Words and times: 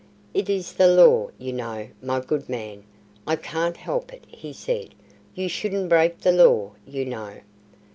"It 0.33 0.49
is 0.49 0.73
the 0.73 0.87
Law, 0.87 1.29
you 1.37 1.53
know, 1.53 1.87
my 2.01 2.21
good 2.21 2.49
man. 2.49 2.85
I 3.27 3.35
can't 3.35 3.77
help 3.77 4.11
it," 4.11 4.23
he 4.27 4.51
said. 4.51 4.95
"You 5.35 5.47
shouldn't 5.47 5.89
break 5.89 6.21
the 6.21 6.31
Law, 6.31 6.71
you 6.87 7.05
know." 7.05 7.35